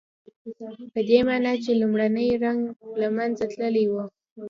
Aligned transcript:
پدې 0.93 1.19
معنی 1.27 1.53
چې 1.63 1.71
لومړنی 1.81 2.27
رنګ 2.43 2.61
له 3.01 3.07
منځه 3.17 3.43
تللی 3.53 3.85
وي. 3.91 4.03